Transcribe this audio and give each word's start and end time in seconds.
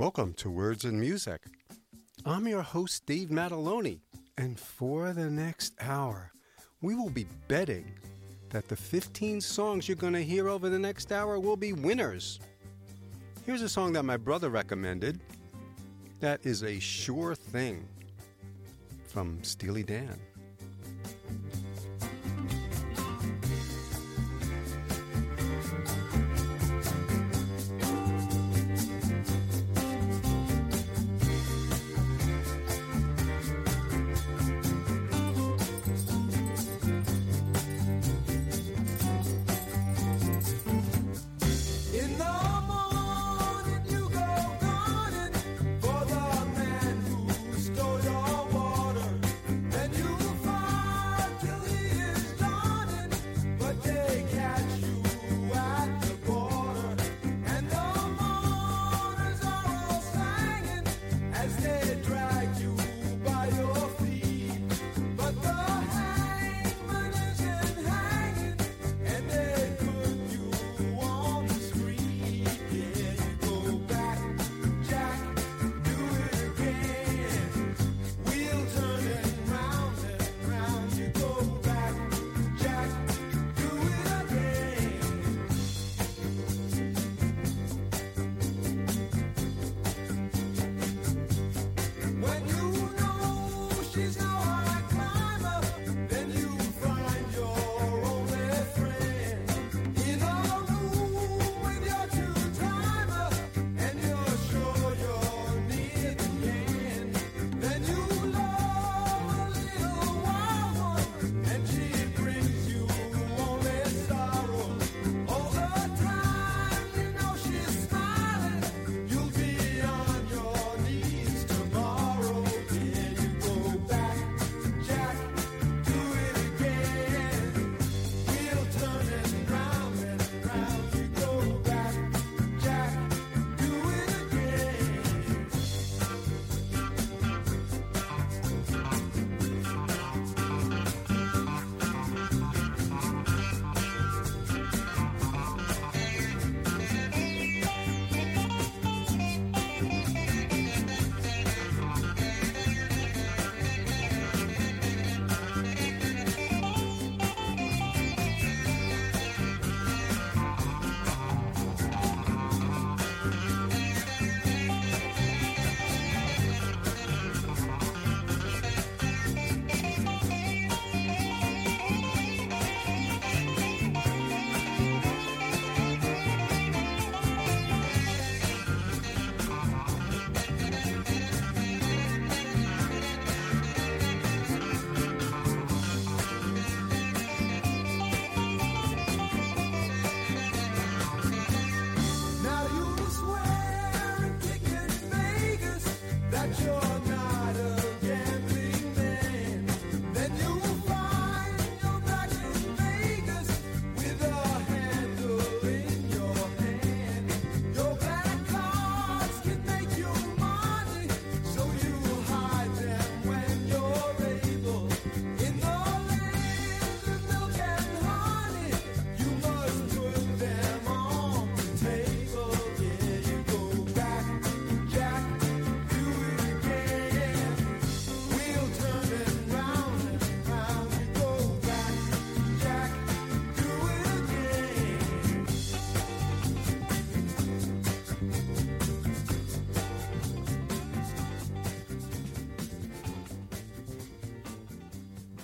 Welcome 0.00 0.32
to 0.38 0.48
Words 0.48 0.86
and 0.86 0.98
Music. 0.98 1.42
I'm 2.24 2.48
your 2.48 2.62
host, 2.62 3.04
Dave 3.04 3.28
Mataloni, 3.28 4.00
and 4.38 4.58
for 4.58 5.12
the 5.12 5.28
next 5.28 5.74
hour, 5.78 6.32
we 6.80 6.94
will 6.94 7.10
be 7.10 7.26
betting 7.48 7.84
that 8.48 8.66
the 8.66 8.76
15 8.76 9.42
songs 9.42 9.86
you're 9.86 9.96
going 9.96 10.14
to 10.14 10.24
hear 10.24 10.48
over 10.48 10.70
the 10.70 10.78
next 10.78 11.12
hour 11.12 11.38
will 11.38 11.54
be 11.54 11.74
winners. 11.74 12.40
Here's 13.44 13.60
a 13.60 13.68
song 13.68 13.92
that 13.92 14.04
my 14.04 14.16
brother 14.16 14.48
recommended 14.48 15.20
that 16.20 16.40
is 16.44 16.62
a 16.62 16.78
sure 16.78 17.34
thing 17.34 17.86
from 19.06 19.44
Steely 19.44 19.82
Dan. 19.82 20.18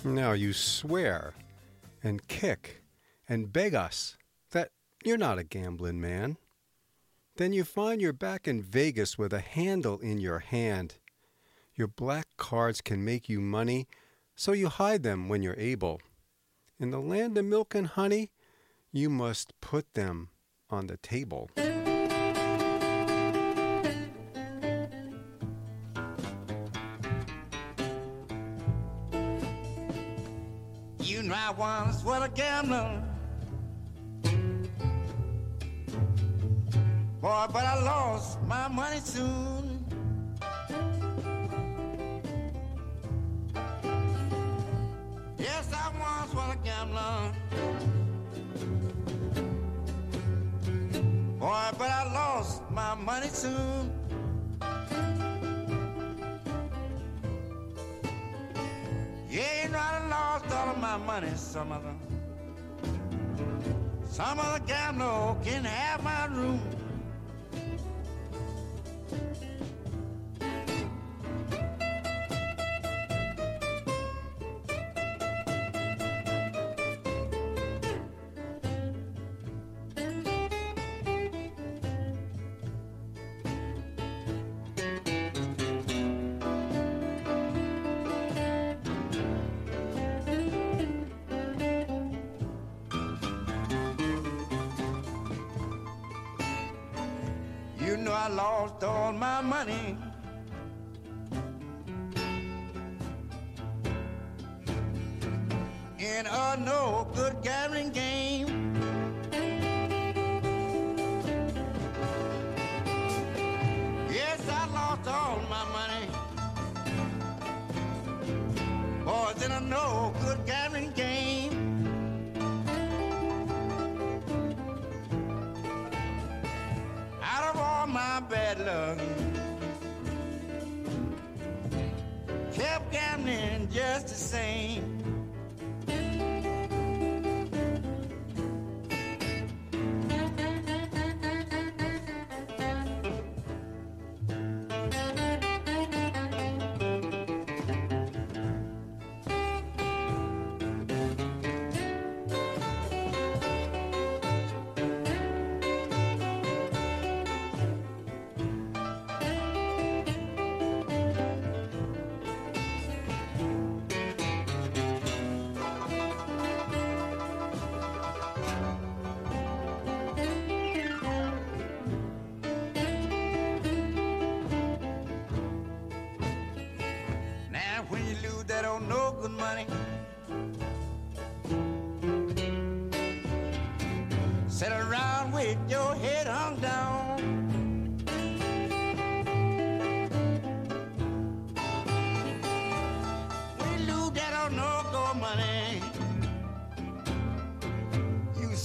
Now 0.07 0.31
you 0.31 0.53
swear 0.53 1.33
and 2.01 2.25
kick 2.29 2.81
and 3.27 3.51
beg 3.51 3.75
us 3.75 4.15
that 4.51 4.71
you're 5.03 5.17
not 5.17 5.37
a 5.37 5.43
gambling 5.43 5.99
man. 5.99 6.37
Then 7.35 7.51
you 7.51 7.65
find 7.65 8.01
you're 8.01 8.13
back 8.13 8.47
in 8.47 8.61
Vegas 8.61 9.17
with 9.17 9.33
a 9.33 9.41
handle 9.41 9.99
in 9.99 10.17
your 10.17 10.39
hand. 10.39 10.95
Your 11.75 11.89
black 11.89 12.25
cards 12.37 12.79
can 12.79 13.03
make 13.03 13.27
you 13.27 13.41
money, 13.41 13.87
so 14.33 14.53
you 14.53 14.69
hide 14.69 15.03
them 15.03 15.27
when 15.27 15.43
you're 15.43 15.59
able. 15.59 15.99
In 16.79 16.91
the 16.91 17.01
land 17.01 17.37
of 17.37 17.43
milk 17.43 17.75
and 17.75 17.87
honey, 17.87 18.31
you 18.93 19.09
must 19.09 19.59
put 19.59 19.93
them 19.93 20.29
on 20.69 20.87
the 20.87 20.97
table. 20.97 21.49
I 31.47 31.51
once 31.51 32.03
was 32.03 32.23
a 32.23 32.27
gambler. 32.27 33.01
Boy, 37.21 37.45
but 37.53 37.63
I 37.63 37.81
lost 37.83 38.41
my 38.41 38.67
money 38.67 38.99
soon. 38.99 39.85
Yes, 45.39 45.71
I 45.73 45.89
once 45.97 46.33
was 46.33 46.53
a 46.53 46.57
gambler. 46.65 47.31
Boy, 51.39 51.69
but 51.77 51.89
I 51.89 52.13
lost 52.13 52.69
my 52.71 52.93
money 52.95 53.29
soon. 53.29 54.06
Yeah, 59.37 59.65
you 59.65 59.69
know 59.69 59.77
I 59.77 60.07
lost 60.07 60.51
all 60.51 60.69
of 60.69 60.79
my 60.79 60.97
money, 60.97 61.29
some 61.35 61.71
of 61.71 61.83
them. 61.83 61.99
Some 64.09 64.39
of 64.39 64.53
the 64.55 64.59
gamblers 64.65 65.37
can 65.45 65.63
have 65.63 66.03
my 66.03 66.25
room. 66.25 66.59
I 98.27 98.29
lost 98.29 98.83
all 98.83 99.13
my 99.13 99.39
money. 99.39 99.97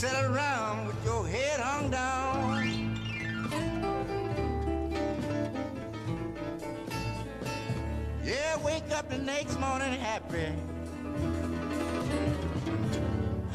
Sit 0.03 0.25
around 0.25 0.85
with 0.89 1.05
your 1.05 1.25
head 1.29 1.61
hung 1.61 1.89
down. 1.89 2.99
Yeah, 8.25 8.57
wake 8.65 8.91
up 8.91 9.09
the 9.09 9.19
next 9.19 9.61
morning 9.61 9.93
happy. 9.93 10.49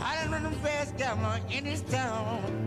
I 0.01 0.15
done 0.15 0.31
run 0.31 0.43
the 0.43 0.57
best 0.63 0.97
gambler 0.97 1.41
in 1.51 1.65
this 1.65 1.81
town. 1.81 2.66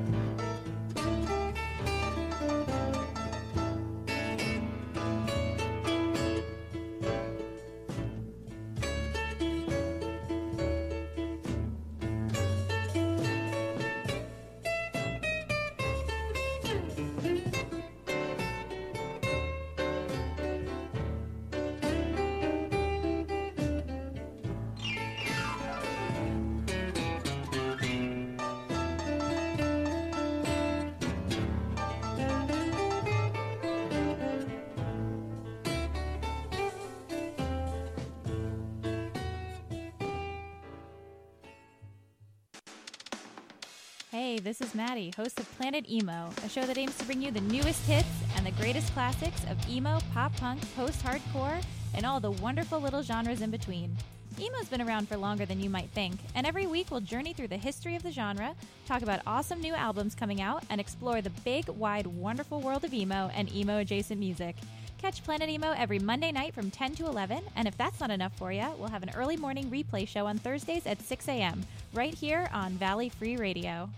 This 44.40 44.62
is 44.62 44.74
Maddie, 44.74 45.12
host 45.16 45.38
of 45.38 45.58
Planet 45.58 45.84
Emo, 45.90 46.30
a 46.44 46.48
show 46.48 46.62
that 46.62 46.78
aims 46.78 46.96
to 46.96 47.04
bring 47.04 47.20
you 47.20 47.30
the 47.30 47.42
newest 47.42 47.84
hits 47.84 48.08
and 48.36 48.46
the 48.46 48.50
greatest 48.52 48.90
classics 48.94 49.42
of 49.50 49.68
emo, 49.68 49.98
pop 50.14 50.34
punk, 50.36 50.60
post 50.74 51.04
hardcore, 51.04 51.62
and 51.94 52.06
all 52.06 52.20
the 52.20 52.30
wonderful 52.30 52.80
little 52.80 53.02
genres 53.02 53.42
in 53.42 53.50
between. 53.50 53.94
Emo's 54.40 54.68
been 54.68 54.80
around 54.80 55.08
for 55.08 55.18
longer 55.18 55.44
than 55.44 55.60
you 55.60 55.68
might 55.68 55.90
think, 55.90 56.18
and 56.34 56.46
every 56.46 56.66
week 56.66 56.90
we'll 56.90 57.00
journey 57.00 57.34
through 57.34 57.48
the 57.48 57.56
history 57.56 57.96
of 57.96 58.02
the 58.02 58.10
genre, 58.10 58.54
talk 58.86 59.02
about 59.02 59.20
awesome 59.26 59.60
new 59.60 59.74
albums 59.74 60.14
coming 60.14 60.40
out, 60.40 60.64
and 60.70 60.80
explore 60.80 61.20
the 61.20 61.30
big, 61.44 61.68
wide, 61.68 62.06
wonderful 62.06 62.62
world 62.62 62.84
of 62.84 62.94
emo 62.94 63.30
and 63.34 63.54
emo 63.54 63.78
adjacent 63.78 64.18
music. 64.18 64.56
Catch 64.96 65.22
Planet 65.22 65.50
Emo 65.50 65.72
every 65.72 65.98
Monday 65.98 66.32
night 66.32 66.54
from 66.54 66.70
10 66.70 66.94
to 66.96 67.06
11, 67.06 67.42
and 67.56 67.68
if 67.68 67.76
that's 67.76 68.00
not 68.00 68.10
enough 68.10 68.36
for 68.36 68.52
you, 68.52 68.66
we'll 68.78 68.88
have 68.88 69.02
an 69.02 69.12
early 69.14 69.36
morning 69.36 69.70
replay 69.70 70.08
show 70.08 70.26
on 70.26 70.38
Thursdays 70.38 70.86
at 70.86 71.02
6 71.02 71.28
a.m., 71.28 71.64
right 71.92 72.14
here 72.14 72.48
on 72.52 72.72
Valley 72.72 73.08
Free 73.08 73.36
Radio. 73.36 73.90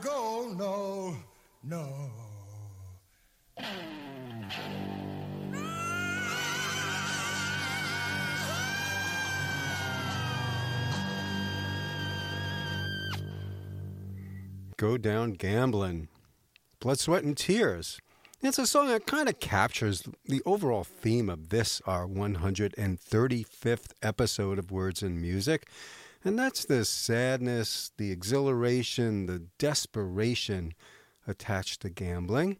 Go, 0.00 0.54
no, 0.56 1.16
no. 1.62 2.10
Go 14.76 14.96
Down 14.96 15.32
Gambling. 15.32 16.08
Blood, 16.80 16.98
Sweat, 16.98 17.22
and 17.22 17.36
Tears. 17.36 18.00
It's 18.40 18.58
a 18.58 18.66
song 18.66 18.88
that 18.88 19.04
kind 19.04 19.28
of 19.28 19.38
captures 19.38 20.02
the 20.24 20.40
overall 20.46 20.84
theme 20.84 21.28
of 21.28 21.50
this, 21.50 21.82
our 21.84 22.06
135th 22.06 23.90
episode 24.02 24.58
of 24.58 24.70
Words 24.70 25.02
and 25.02 25.20
Music. 25.20 25.68
And 26.24 26.38
that's 26.38 26.64
the 26.64 26.84
sadness, 26.84 27.92
the 27.96 28.10
exhilaration, 28.10 29.26
the 29.26 29.46
desperation 29.58 30.74
attached 31.26 31.80
to 31.82 31.90
gambling. 31.90 32.58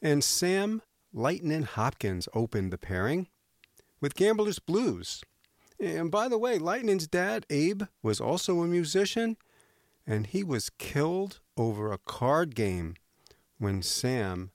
And 0.00 0.22
Sam 0.22 0.82
Lightnin' 1.12 1.64
Hopkins 1.64 2.28
opened 2.34 2.72
the 2.72 2.78
pairing 2.78 3.28
with 4.00 4.14
Gambler's 4.14 4.58
Blues. 4.58 5.22
And 5.80 6.10
by 6.10 6.28
the 6.28 6.38
way, 6.38 6.58
Lightning's 6.58 7.08
dad, 7.08 7.46
Abe, 7.50 7.84
was 8.02 8.20
also 8.20 8.60
a 8.60 8.66
musician 8.66 9.36
and 10.06 10.26
he 10.26 10.44
was 10.44 10.70
killed 10.70 11.40
over 11.56 11.90
a 11.90 11.98
card 11.98 12.54
game 12.54 12.94
when 13.58 13.82
Sam 13.82 14.50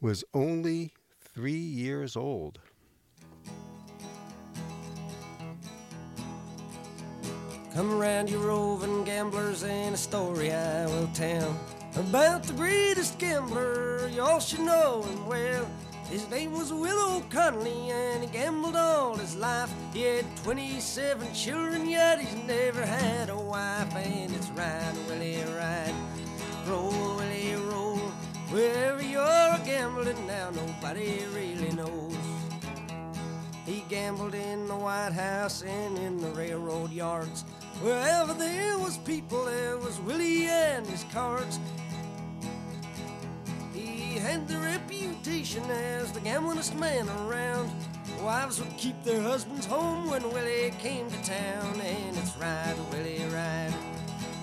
was 0.00 0.24
only 0.32 0.92
three 1.20 1.52
years 1.52 2.16
old. 2.16 2.60
Come 7.74 7.98
around, 7.98 8.28
you 8.28 8.36
roving 8.36 9.02
gamblers, 9.02 9.62
and 9.62 9.94
a 9.94 9.98
story 9.98 10.52
I 10.52 10.84
will 10.84 11.08
tell 11.14 11.56
about 11.96 12.42
the 12.42 12.52
greatest 12.52 13.18
gambler 13.18 14.08
you 14.08 14.20
all 14.20 14.40
should 14.40 14.60
know 14.60 15.00
him 15.00 15.26
well. 15.26 15.66
His 16.10 16.28
name 16.28 16.52
was 16.52 16.70
Will 16.70 17.16
O'Conley, 17.16 17.90
and 17.90 18.22
he 18.22 18.28
gambled 18.28 18.76
all 18.76 19.14
his 19.16 19.36
life. 19.36 19.72
He 19.94 20.02
had 20.02 20.26
27 20.44 21.32
children, 21.32 21.88
yet 21.88 22.20
he's 22.20 22.34
never 22.46 22.84
had 22.84 23.30
a 23.30 23.36
wife. 23.36 23.96
And 23.96 24.30
it's 24.34 24.50
ride, 24.50 24.94
Willie, 25.08 25.42
ride, 25.56 25.94
roll, 26.66 27.16
Willie, 27.16 27.54
roll. 27.54 27.96
Wherever 28.50 29.02
you're 29.02 29.58
gambling 29.64 30.26
now, 30.26 30.50
nobody 30.50 31.24
really 31.34 31.72
knows. 31.72 32.14
He 33.64 33.82
gambled 33.88 34.34
in 34.34 34.66
the 34.66 34.76
White 34.76 35.12
House 35.12 35.62
and 35.62 35.96
in 35.96 36.18
the 36.18 36.30
railroad 36.30 36.90
yards. 36.90 37.44
Wherever 37.82 38.32
there 38.34 38.78
was 38.78 38.96
people, 38.98 39.44
there 39.44 39.76
was 39.76 39.98
Willie 40.02 40.46
and 40.46 40.86
his 40.86 41.04
cards. 41.12 41.58
He 43.74 44.18
had 44.18 44.46
the 44.46 44.58
reputation 44.58 45.64
as 45.64 46.12
the 46.12 46.20
gamblingest 46.20 46.78
man 46.78 47.08
around. 47.26 47.72
Wives 48.22 48.60
would 48.60 48.76
keep 48.78 49.02
their 49.02 49.20
husbands 49.20 49.66
home 49.66 50.08
when 50.08 50.22
Willie 50.32 50.72
came 50.78 51.10
to 51.10 51.22
town. 51.24 51.80
And 51.80 52.16
it's 52.16 52.36
ride, 52.36 52.76
Willie, 52.92 53.24
ride. 53.34 53.74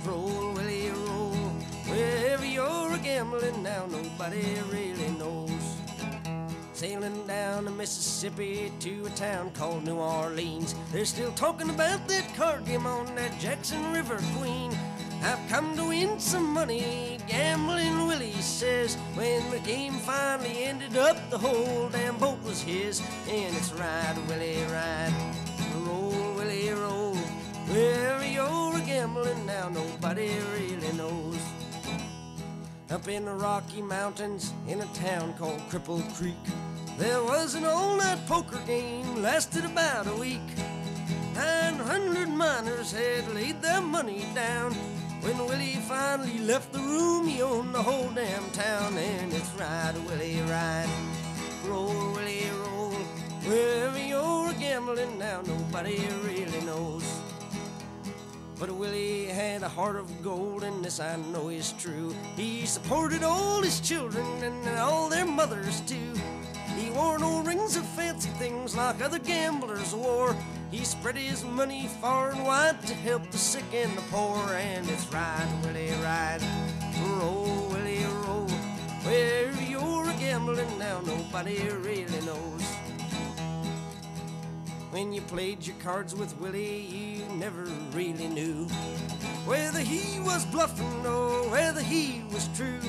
Roll, 0.06 0.52
Willie, 0.52 0.90
roll. 0.90 1.32
Wherever 1.88 2.46
you're 2.46 2.94
a 2.94 2.98
gambling 2.98 3.64
now, 3.64 3.86
nobody. 3.86 4.60
Sailing 6.80 7.28
down 7.28 7.66
the 7.66 7.72
Mississippi 7.72 8.72
to 8.80 9.06
a 9.06 9.10
town 9.10 9.52
called 9.52 9.84
New 9.84 9.98
Orleans. 9.98 10.76
They're 10.94 11.04
still 11.04 11.34
talking 11.34 11.70
about 11.70 12.08
that 12.08 12.34
card 12.38 12.66
game 12.66 12.86
on 12.88 13.14
that 13.16 13.38
Jackson 13.38 13.92
River 13.92 14.18
Queen. 14.38 14.72
I've 15.22 15.46
come 15.50 15.76
to 15.76 15.90
win 15.90 16.18
some 16.22 16.54
money, 16.54 17.18
gambling 17.28 18.08
Willie 18.08 18.32
says. 18.32 18.96
When 19.16 19.52
the 19.52 19.60
game 19.60 19.96
finally 19.96 20.64
ended 20.64 20.96
up, 20.96 21.18
the 21.30 21.38
whole 21.38 21.90
damn 21.90 22.18
boat 22.18 22.42
was 22.44 22.62
his. 22.62 23.02
And 23.28 23.54
it's 23.58 23.74
ride, 23.74 24.16
Willie, 24.30 24.64
ride. 24.72 25.14
Roll, 25.86 26.34
Willie, 26.38 26.70
roll. 26.70 27.16
Wherever 27.68 28.26
you're 28.26 28.80
gambling 28.86 29.46
now, 29.46 29.68
nobody 29.68 30.32
really 30.54 30.94
knows. 30.94 31.40
Up 32.90 33.08
in 33.10 33.26
the 33.26 33.34
Rocky 33.34 33.82
Mountains, 33.82 34.54
in 34.68 34.80
a 34.80 34.86
town 34.96 35.34
called 35.34 35.60
Cripple 35.70 36.02
Creek, 36.16 36.34
there 37.00 37.24
was 37.24 37.56
an 37.56 37.64
all-night 37.64 38.28
poker 38.28 38.60
game, 38.68 39.22
lasted 39.22 39.64
about 39.64 40.06
a 40.06 40.16
week. 40.16 40.42
Nine 41.34 41.76
hundred 41.76 42.28
miners 42.28 42.92
had 42.92 43.34
laid 43.34 43.62
their 43.62 43.80
money 43.80 44.26
down. 44.36 44.74
When 45.22 45.38
Willie 45.48 45.80
finally 45.88 46.40
left 46.40 46.74
the 46.74 46.80
room, 46.80 47.26
he 47.26 47.42
owned 47.42 47.74
the 47.74 47.82
whole 47.82 48.10
damn 48.10 48.50
town. 48.52 48.98
And 48.98 49.34
it's 49.34 49.50
ride, 49.54 49.96
Willie, 50.08 50.42
ride. 50.42 50.90
Roll, 51.66 52.12
Willie, 52.12 52.50
roll. 52.66 52.92
Wherever 53.48 53.98
you're 53.98 54.54
gambling 54.60 55.18
now, 55.18 55.42
nobody 55.46 56.06
really 56.26 56.62
knows. 56.66 57.06
But 58.60 58.72
Willie 58.72 59.28
had 59.28 59.64
a 59.64 59.70
heart 59.70 59.96
of 59.96 60.22
gold, 60.22 60.64
and 60.64 60.84
this 60.84 61.00
I 61.00 61.16
know 61.32 61.48
is 61.48 61.72
true. 61.80 62.14
He 62.36 62.66
supported 62.66 63.24
all 63.24 63.62
his 63.62 63.80
children 63.80 64.26
and 64.44 64.78
all 64.78 65.08
their 65.08 65.26
mothers 65.26 65.80
too. 65.82 66.14
He 66.80 66.90
wore 66.92 67.20
no 67.20 67.42
rings 67.42 67.76
of 67.76 67.86
fancy 67.86 68.30
things 68.40 68.74
like 68.74 69.02
other 69.02 69.20
gamblers 69.20 69.94
wore. 69.94 70.34
He 70.72 70.86
spread 70.86 71.18
his 71.18 71.44
money 71.44 71.88
far 72.00 72.32
and 72.32 72.46
wide 72.46 72.82
to 72.88 72.94
help 72.94 73.30
the 73.32 73.38
sick 73.38 73.66
and 73.74 73.98
the 73.98 74.02
poor. 74.04 74.38
And 74.54 74.90
it's 74.90 75.06
ride, 75.12 75.50
Willie, 75.64 75.92
ride. 76.02 76.42
Roll, 77.20 77.68
Willie, 77.70 78.06
roll. 78.24 78.48
Where 79.04 79.52
you're 79.70 80.10
a 80.10 80.14
gambling 80.20 80.80
now, 80.80 81.02
nobody 81.02 81.68
really 81.70 82.22
knows. 82.26 82.64
When 84.92 85.12
you 85.12 85.22
played 85.22 85.68
your 85.68 85.76
cards 85.84 86.16
with 86.16 86.36
Willie, 86.40 86.80
you 86.80 87.26
never 87.36 87.66
really 87.94 88.28
knew 88.28 88.66
whether 89.46 89.80
he 89.80 90.20
was 90.22 90.46
bluffing 90.46 91.06
or 91.06 91.50
whether 91.50 91.82
he 91.82 92.24
was 92.32 92.48
true. 92.56 92.80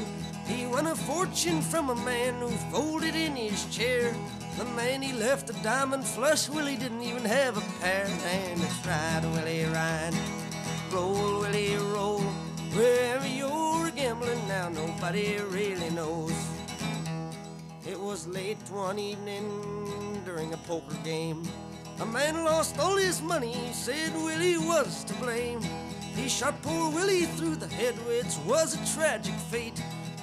He 0.50 0.66
won 0.66 0.88
a 0.88 0.97
fortune 0.97 1.62
from 1.62 1.90
a 1.90 1.95
man 1.95 2.40
who 2.40 2.50
folded 2.73 3.14
in 3.14 3.37
his 3.37 3.64
chair. 3.66 4.12
The 4.59 4.64
man 4.64 5.00
he 5.00 5.12
left 5.12 5.49
a 5.49 5.52
diamond 5.62 6.04
flush, 6.04 6.49
Willie 6.49 6.76
didn't 6.76 7.02
even 7.02 7.25
have 7.25 7.57
a 7.57 7.80
pair. 7.80 8.04
And 8.04 8.61
it's 8.61 8.85
ride, 8.85 9.23
Willie, 9.33 9.64
ride. 9.66 10.12
Roll, 10.92 11.40
Willie, 11.40 11.76
roll. 11.76 12.21
Wherever 12.75 13.28
you're 13.28 13.90
gambling 13.90 14.47
now, 14.49 14.69
nobody 14.69 15.38
really 15.50 15.90
knows. 15.90 16.35
It 17.88 17.99
was 17.99 18.26
late 18.26 18.59
one 18.71 18.99
evening 18.99 20.21
during 20.25 20.52
a 20.52 20.59
poker 20.59 20.97
game. 21.04 21.45
A 22.00 22.07
man 22.07 22.45
lost 22.45 22.76
all 22.80 22.97
his 22.97 23.23
money, 23.23 23.52
he 23.52 23.73
said 23.73 24.12
Willie 24.14 24.59
was 24.59 25.04
to 25.04 25.14
blame. 25.14 25.61
He 26.16 26.28
shot 26.28 26.61
poor 26.62 26.90
Willie 26.90 27.26
through 27.37 27.57
the 27.57 27.69
head, 27.69 27.95
which 28.07 28.37
was 28.47 28.75
a 28.75 28.99
tragic 28.99 29.35
fate. 29.35 29.80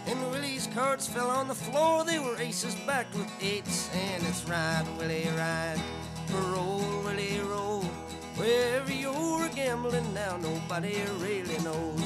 And 0.08 0.32
Willie's 0.32 0.68
cards 0.68 1.06
fell 1.06 1.30
on 1.30 1.50
the 1.50 1.56
floor, 1.56 2.06
they 2.06 2.18
were 2.18 2.38
aces 2.38 2.76
backed 2.88 3.14
with 3.16 3.30
eights. 3.42 3.90
And 3.94 4.24
it's 4.26 4.48
ride, 4.48 4.86
Willie, 4.98 5.28
ride. 5.38 5.82
Roll, 6.32 6.80
Willie, 7.04 7.42
roll. 7.42 7.84
Wherever 8.38 8.92
you're 8.92 9.50
gambling 9.50 10.14
now, 10.14 10.38
nobody 10.38 11.02
really 11.20 11.58
knows. 11.60 12.04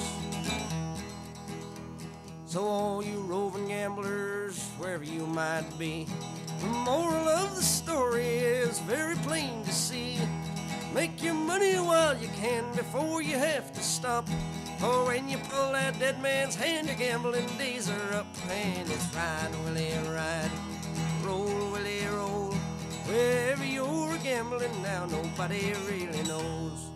So, 2.46 2.64
all 2.66 3.04
you 3.04 3.22
roving 3.22 3.68
gamblers, 3.68 4.62
wherever 4.78 5.04
you 5.04 5.26
might 5.28 5.68
be, 5.78 6.08
the 6.60 6.68
moral 6.68 7.30
of 7.30 7.56
the 7.56 7.62
story 7.62 8.26
is 8.26 8.80
very 8.80 9.16
plain 9.18 9.64
to 9.64 9.72
see. 9.72 10.18
Make 10.94 11.24
your 11.24 11.34
money 11.34 11.76
while 11.76 12.18
you 12.18 12.28
can 12.30 12.64
before 12.76 13.22
you 13.22 13.38
have 13.38 13.72
to 13.72 13.82
stop. 13.82 14.28
For 14.82 15.06
when 15.06 15.30
you 15.30 15.38
pull 15.38 15.74
that 15.74 16.00
dead 16.00 16.20
man's 16.24 16.56
hand, 16.56 16.88
your 16.88 16.96
gambling 16.96 17.46
days 17.56 17.88
are 17.88 18.14
up. 18.16 18.26
And 18.50 18.90
it's 18.90 19.16
ride, 19.16 19.52
Willie, 19.64 19.94
ride. 20.10 20.50
Roll, 21.24 21.72
Willie, 21.72 22.08
roll. 22.08 22.52
Wherever 23.06 23.64
you're 23.64 24.18
gambling 24.24 24.82
now, 24.82 25.06
nobody 25.06 25.76
really 25.88 26.24
knows. 26.24 26.90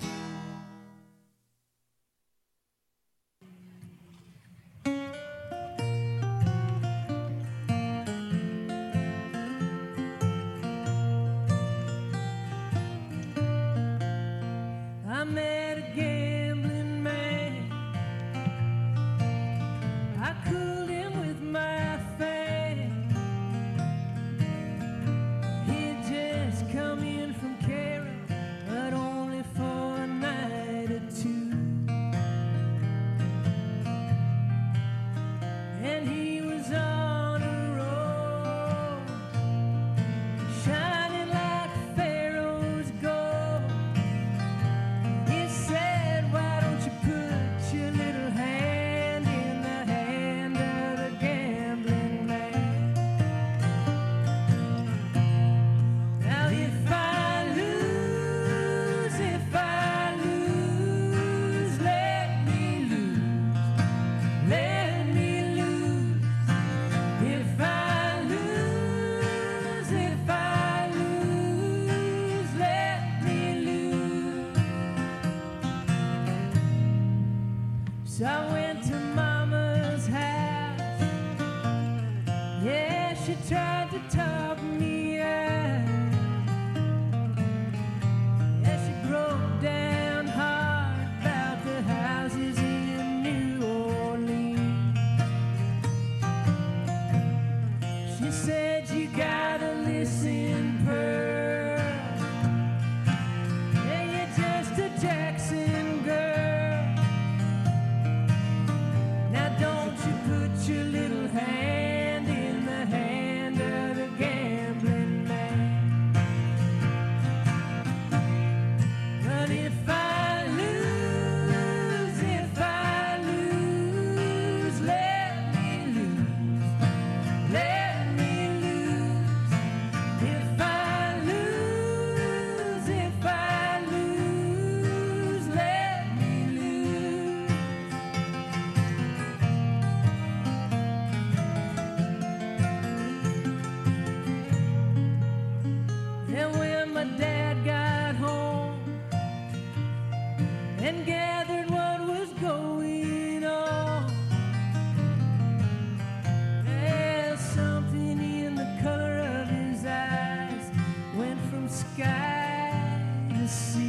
Sky 163.48 163.85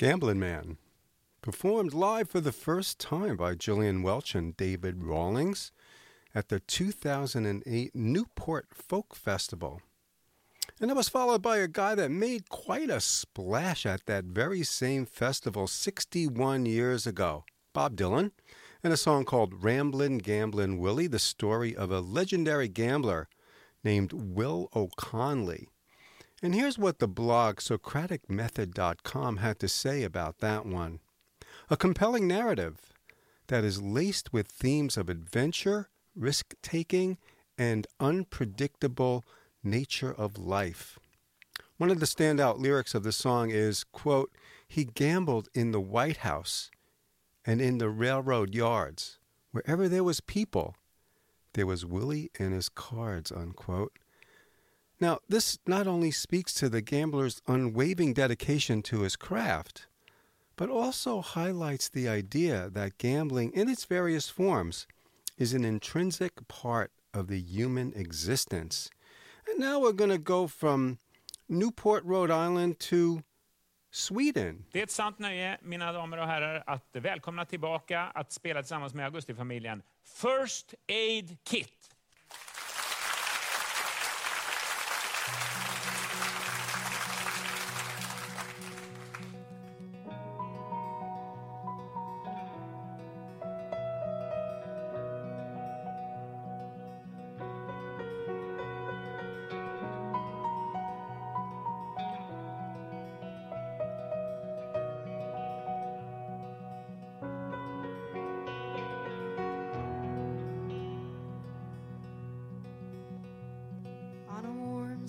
Gambling 0.00 0.40
Man, 0.40 0.78
performed 1.42 1.92
live 1.92 2.30
for 2.30 2.40
the 2.40 2.52
first 2.52 2.98
time 2.98 3.36
by 3.36 3.54
Gillian 3.54 4.02
Welch 4.02 4.34
and 4.34 4.56
David 4.56 5.04
Rawlings 5.04 5.72
at 6.34 6.48
the 6.48 6.58
2008 6.58 7.94
Newport 7.94 8.68
Folk 8.72 9.14
Festival. 9.14 9.82
And 10.80 10.90
it 10.90 10.96
was 10.96 11.10
followed 11.10 11.42
by 11.42 11.58
a 11.58 11.68
guy 11.68 11.94
that 11.96 12.10
made 12.10 12.48
quite 12.48 12.88
a 12.88 12.98
splash 12.98 13.84
at 13.84 14.06
that 14.06 14.24
very 14.24 14.62
same 14.62 15.04
festival 15.04 15.66
61 15.66 16.64
years 16.64 17.06
ago, 17.06 17.44
Bob 17.74 17.94
Dylan, 17.94 18.30
and 18.82 18.94
a 18.94 18.96
song 18.96 19.26
called 19.26 19.62
Ramblin' 19.62 20.16
Gamblin' 20.16 20.78
Willie, 20.78 21.08
the 21.08 21.18
story 21.18 21.76
of 21.76 21.90
a 21.90 22.00
legendary 22.00 22.68
gambler 22.68 23.28
named 23.84 24.14
Will 24.14 24.70
O'Conley. 24.74 25.68
And 26.42 26.54
here's 26.54 26.78
what 26.78 26.98
the 27.00 27.08
blog 27.08 27.56
SocraticMethod.com 27.56 29.36
had 29.38 29.58
to 29.58 29.68
say 29.68 30.02
about 30.02 30.38
that 30.38 30.66
one 30.66 31.00
a 31.68 31.76
compelling 31.76 32.26
narrative 32.26 32.92
that 33.48 33.64
is 33.64 33.82
laced 33.82 34.32
with 34.32 34.46
themes 34.48 34.96
of 34.96 35.08
adventure, 35.08 35.88
risk 36.16 36.54
taking, 36.62 37.18
and 37.58 37.86
unpredictable 37.98 39.24
nature 39.62 40.12
of 40.12 40.38
life. 40.38 40.98
One 41.76 41.90
of 41.90 42.00
the 42.00 42.06
standout 42.06 42.58
lyrics 42.58 42.94
of 42.94 43.02
the 43.02 43.12
song 43.12 43.50
is, 43.50 43.84
quote, 43.84 44.30
He 44.66 44.84
gambled 44.84 45.48
in 45.54 45.72
the 45.72 45.80
White 45.80 46.18
House 46.18 46.70
and 47.44 47.60
in 47.60 47.78
the 47.78 47.88
railroad 47.88 48.54
yards. 48.54 49.18
Wherever 49.50 49.88
there 49.88 50.04
was 50.04 50.20
people, 50.20 50.76
there 51.54 51.66
was 51.66 51.86
Willie 51.86 52.30
and 52.38 52.52
his 52.52 52.68
cards, 52.68 53.32
unquote. 53.32 53.98
Now, 55.00 55.18
this 55.28 55.58
not 55.66 55.86
only 55.86 56.10
speaks 56.10 56.52
to 56.54 56.68
the 56.68 56.82
gambler's 56.82 57.40
unwavering 57.46 58.12
dedication 58.12 58.82
to 58.82 59.00
his 59.00 59.16
craft, 59.16 59.86
but 60.56 60.68
also 60.68 61.22
highlights 61.22 61.88
the 61.88 62.06
idea 62.06 62.68
that 62.68 62.98
gambling 62.98 63.50
in 63.54 63.70
its 63.70 63.86
various 63.86 64.28
forms 64.28 64.86
is 65.38 65.54
an 65.54 65.64
intrinsic 65.64 66.46
part 66.48 66.90
of 67.14 67.28
the 67.28 67.40
human 67.40 67.94
existence. 67.96 68.90
And 69.48 69.58
now 69.58 69.80
we're 69.80 69.92
going 69.92 70.10
to 70.10 70.18
go 70.18 70.46
from 70.46 70.98
Newport, 71.48 72.04
Rhode 72.04 72.30
Island 72.30 72.78
to 72.90 73.22
Sweden. 73.90 74.66
Det 74.72 74.78
är 74.78 74.82
ett 74.82 74.90
sant 74.90 75.18
nöje, 75.18 75.58
mina 75.62 75.92
damer 75.92 76.18
och 76.18 76.26
herrar, 76.26 76.62
att 76.66 76.88
välkomna 76.92 77.44
tillbaka 77.44 78.00
att 78.00 78.32
spela 78.32 78.62
tillsammans 78.62 78.94
med 78.94 79.06
Augustifamiljen. 79.06 79.82
First 80.04 80.74
Aid 80.88 81.36
Kit. 81.44 81.90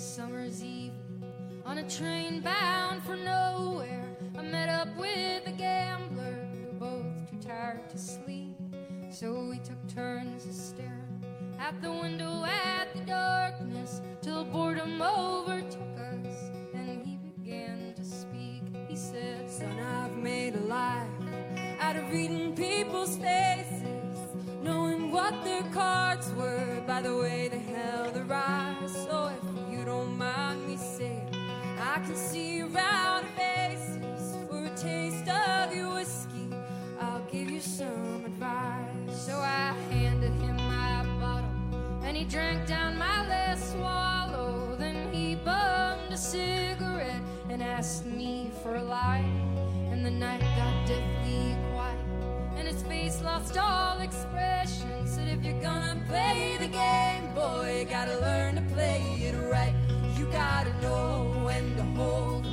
Summer's 0.02 0.64
eve, 0.64 0.94
on 1.64 1.78
a 1.78 1.88
train 1.88 2.42
bound 2.42 3.04
for 3.04 3.16
nowhere, 3.16 4.04
I 4.36 4.42
met 4.42 4.68
up 4.68 4.88
with 4.98 5.46
a 5.46 5.52
gambler. 5.52 6.48
Both 6.80 7.30
too 7.30 7.38
tired 7.38 7.88
to 7.92 8.00
sleep, 8.00 8.58
so 9.12 9.46
we 9.48 9.60
took 9.60 9.88
turns 9.88 10.48
of 10.48 10.54
staring 10.54 11.24
at 11.60 11.80
the 11.84 11.92
window 11.92 12.44
at 12.44 12.92
the 12.96 13.02
darkness 13.02 14.02
till 14.22 14.44
boredom 14.46 15.00
overtook 15.04 16.00
us, 16.00 16.50
and 16.74 17.06
he 17.06 17.18
began 17.18 17.94
to 17.96 18.04
speak. 18.04 18.64
He 18.88 18.96
said, 18.96 19.52
"Son, 19.52 19.78
I've 19.80 20.18
made 20.18 20.56
a 20.56 20.62
life 20.62 21.08
out 21.80 21.96
of 21.96 22.10
reading 22.10 22.56
people's 22.56 23.18
faces, 23.18 24.18
knowing 24.64 25.12
what 25.12 25.44
their 25.44 25.64
cards 25.72 26.34
were 26.34 26.82
by 26.88 27.02
the 27.04 27.16
way 27.16 27.50
they 27.50 27.60
held 27.60 28.16
the 28.16 28.26
eyes. 28.34 28.81
Some 37.82 38.26
advice. 38.26 39.26
So 39.26 39.34
I 39.34 39.74
handed 39.89 40.34
him 40.44 40.56
my 40.56 41.04
bottle, 41.20 41.50
and 42.04 42.15
he 42.15 42.26
drank 42.26 42.67
down 42.67 42.98
my 42.98 43.28
last 43.28 43.72
swallow. 43.72 44.76
Then 44.78 45.12
he 45.12 45.36
bummed 45.36 46.12
a 46.12 46.17
cigarette 46.17 47.24
and 47.50 47.63
asked 47.63 48.06
me 48.06 48.52
for 48.62 48.76
a 48.76 48.84
light. 48.84 49.34
And 49.91 50.06
the 50.06 50.12
night 50.12 50.41
got 50.60 50.88
deathly 50.88 51.56
quiet, 51.72 52.00
and 52.56 52.67
his 52.67 52.84
face 52.84 53.22
lost 53.24 53.58
all 53.58 54.00
expression. 54.00 55.08
Said, 55.08 55.28
if 55.28 55.44
you're 55.44 55.62
gonna 55.62 56.00
play 56.08 56.58
the 56.60 56.67
game, 56.67 57.34
boy, 57.34 57.80
you 57.80 57.86
gotta 57.86 58.17
learn 58.20 58.56
to 58.56 58.62
play 58.74 59.02
it 59.28 59.36
right. 59.52 59.76
You 60.17 60.26
gotta 60.32 60.74
know 60.82 61.41
when 61.44 61.76
to 61.78 61.84
hold, 61.98 62.46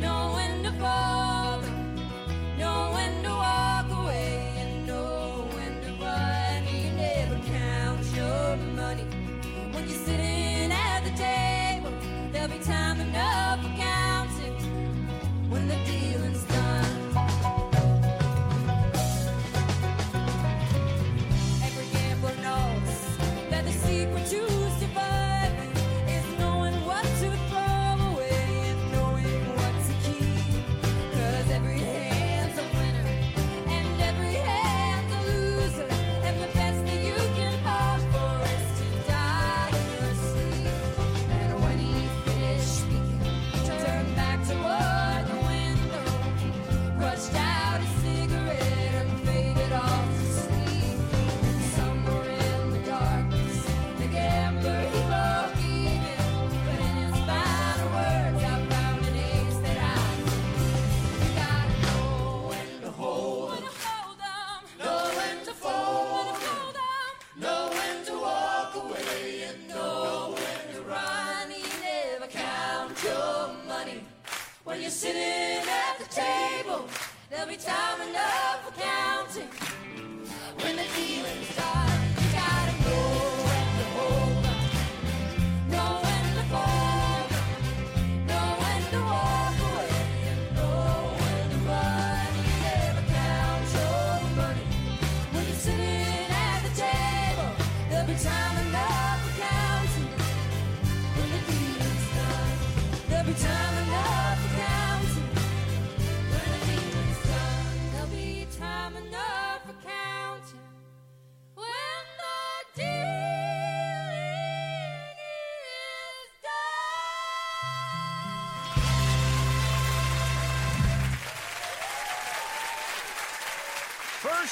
know 0.00 0.32
when 0.34 0.64
to 0.64 0.72
fold 0.80 1.29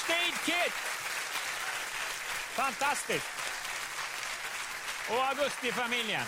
First 0.08 0.20
Aid 0.20 0.34
Kit! 0.46 0.72
Fantastiskt! 2.56 3.26
Och 5.10 5.18
Augusti-familjen. 5.18 6.26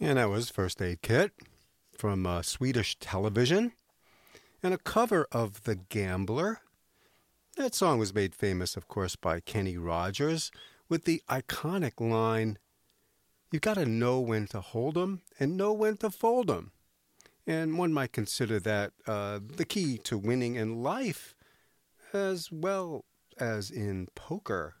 And 0.00 0.18
that 0.18 0.28
was 0.28 0.50
First 0.50 0.82
Aid 0.82 1.00
Kit 1.00 1.32
from 1.96 2.26
uh, 2.26 2.42
Swedish 2.42 2.98
television 2.98 3.72
and 4.62 4.74
a 4.74 4.78
cover 4.78 5.26
of 5.32 5.62
The 5.64 5.76
Gambler. 5.76 6.60
That 7.56 7.74
song 7.74 7.98
was 7.98 8.12
made 8.14 8.34
famous, 8.34 8.76
of 8.76 8.88
course, 8.88 9.16
by 9.16 9.40
Kenny 9.40 9.78
Rogers 9.78 10.50
with 10.90 11.04
the 11.04 11.22
iconic 11.30 11.98
line 11.98 12.58
You've 13.50 13.62
gotta 13.62 13.86
know 13.86 14.20
when 14.20 14.46
to 14.48 14.60
hold 14.60 14.98
'em 14.98 15.22
and 15.38 15.56
know 15.56 15.72
when 15.72 15.96
to 15.98 16.10
fold 16.10 16.50
'em. 16.50 16.72
And 17.46 17.78
one 17.78 17.92
might 17.92 18.12
consider 18.12 18.60
that 18.60 18.92
uh, 19.06 19.40
the 19.42 19.64
key 19.64 19.98
to 20.04 20.18
winning 20.18 20.56
in 20.56 20.82
life 20.82 21.34
as 22.14 22.50
well 22.52 23.04
as 23.38 23.70
in 23.70 24.08
poker. 24.14 24.74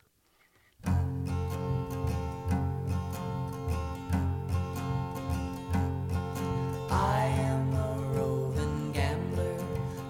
I 6.90 7.24
am 7.38 7.74
a 7.74 7.96
roving 8.14 8.92
gambler. 8.92 9.56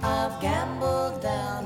I've 0.02 0.40
gambled 0.40 1.22
down 1.22 1.61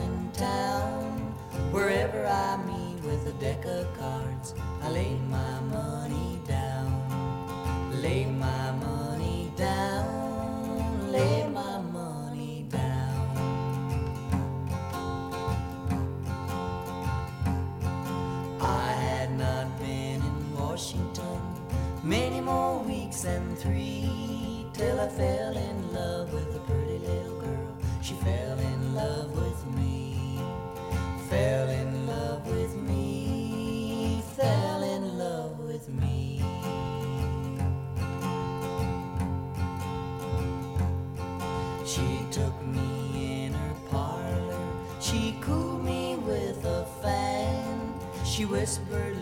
fell 25.17 25.57
in 25.57 25.93
love 25.95 26.31
with 26.31 26.55
a 26.55 26.59
pretty 26.61 26.99
little 26.99 27.41
girl. 27.41 27.79
She 28.03 28.13
fell 28.17 28.59
in 28.59 28.95
love 28.95 29.31
with 29.35 29.67
me, 29.75 30.39
fell 31.31 31.69
in 31.71 32.07
love 32.07 32.47
with 32.47 32.77
me, 32.77 34.23
fell 34.37 34.83
in 34.83 35.17
love 35.17 35.59
with 35.59 35.89
me. 35.89 36.45
She 41.87 42.27
took 42.31 42.63
me 42.63 43.47
in 43.47 43.55
her 43.55 43.75
parlor. 43.91 44.69
She 45.01 45.39
cooled 45.41 45.83
me 45.83 46.17
with 46.17 46.63
a 46.67 46.85
fan. 47.03 47.95
She 48.23 48.45
whispered 48.45 49.16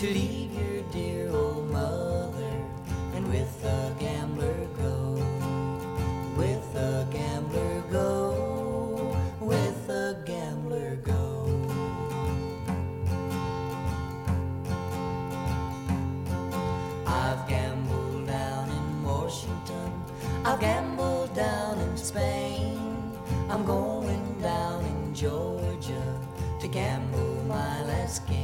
To 0.00 0.06
leave 0.06 0.54
your 0.54 0.82
dear 0.92 1.30
old 1.30 1.70
mother 1.70 2.54
and 3.14 3.28
with 3.28 3.62
a 3.66 3.94
gambler 4.00 4.66
go. 4.78 5.22
With 6.38 6.74
a 6.74 7.06
gambler 7.12 7.82
go. 7.92 9.14
With 9.40 9.90
a 9.90 10.16
gambler 10.24 10.96
go. 11.04 11.44
I've 17.06 17.46
gambled 17.46 18.26
down 18.26 18.70
in 18.70 19.04
Washington. 19.04 19.92
I've 20.46 20.60
gambled 20.60 21.34
down 21.34 21.78
in 21.78 21.94
Spain. 21.98 23.12
I'm 23.50 23.66
going 23.66 24.40
down 24.40 24.82
in 24.82 25.14
Georgia 25.14 26.18
to 26.58 26.68
gamble 26.68 27.44
my 27.46 27.82
last 27.84 28.26
game. 28.26 28.39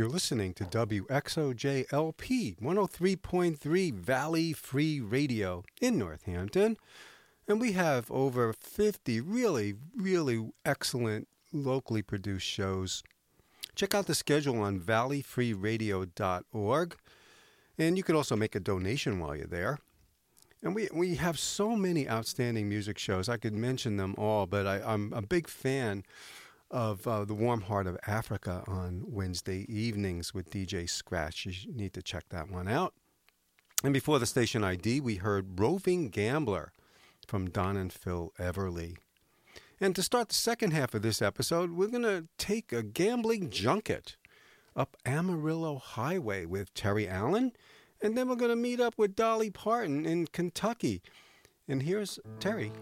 You're 0.00 0.08
listening 0.08 0.54
to 0.54 0.64
WXOJLP 0.64 2.58
103.3 2.58 3.92
Valley 3.92 4.54
Free 4.54 4.98
Radio 4.98 5.62
in 5.78 5.98
Northampton. 5.98 6.78
And 7.46 7.60
we 7.60 7.72
have 7.72 8.10
over 8.10 8.54
50 8.54 9.20
really, 9.20 9.74
really 9.94 10.48
excellent 10.64 11.28
locally 11.52 12.00
produced 12.00 12.46
shows. 12.46 13.02
Check 13.74 13.94
out 13.94 14.06
the 14.06 14.14
schedule 14.14 14.62
on 14.62 14.80
valleyfreeradio.org. 14.80 16.96
And 17.76 17.98
you 17.98 18.02
can 18.02 18.16
also 18.16 18.36
make 18.36 18.54
a 18.54 18.60
donation 18.60 19.20
while 19.20 19.36
you're 19.36 19.46
there. 19.46 19.80
And 20.62 20.74
we, 20.74 20.88
we 20.94 21.16
have 21.16 21.38
so 21.38 21.76
many 21.76 22.08
outstanding 22.08 22.70
music 22.70 22.96
shows. 22.96 23.28
I 23.28 23.36
could 23.36 23.52
mention 23.52 23.98
them 23.98 24.14
all, 24.16 24.46
but 24.46 24.66
I, 24.66 24.80
I'm 24.80 25.12
a 25.12 25.20
big 25.20 25.46
fan 25.46 26.04
of 26.70 27.06
uh, 27.06 27.24
the 27.24 27.34
Warm 27.34 27.62
Heart 27.62 27.86
of 27.86 27.98
Africa 28.06 28.62
on 28.66 29.02
Wednesday 29.06 29.66
evenings 29.68 30.32
with 30.32 30.50
DJ 30.50 30.88
Scratch. 30.88 31.46
You 31.46 31.72
need 31.72 31.92
to 31.94 32.02
check 32.02 32.24
that 32.30 32.50
one 32.50 32.68
out. 32.68 32.94
And 33.82 33.92
before 33.92 34.18
the 34.18 34.26
station 34.26 34.62
ID, 34.62 35.00
we 35.00 35.16
heard 35.16 35.58
Roving 35.58 36.10
Gambler 36.10 36.72
from 37.26 37.50
Don 37.50 37.76
and 37.76 37.92
Phil 37.92 38.32
Everly. 38.38 38.96
And 39.80 39.96
to 39.96 40.02
start 40.02 40.28
the 40.28 40.34
second 40.34 40.72
half 40.72 40.94
of 40.94 41.02
this 41.02 41.22
episode, 41.22 41.72
we're 41.72 41.88
going 41.88 42.02
to 42.02 42.26
take 42.36 42.72
a 42.72 42.82
gambling 42.82 43.48
junket 43.48 44.16
up 44.76 44.96
Amarillo 45.06 45.78
Highway 45.78 46.44
with 46.44 46.74
Terry 46.74 47.08
Allen. 47.08 47.52
And 48.02 48.16
then 48.16 48.28
we're 48.28 48.36
going 48.36 48.50
to 48.50 48.56
meet 48.56 48.80
up 48.80 48.94
with 48.98 49.16
Dolly 49.16 49.50
Parton 49.50 50.04
in 50.04 50.26
Kentucky. 50.26 51.02
And 51.66 51.82
here's 51.82 52.18
Terry. 52.38 52.72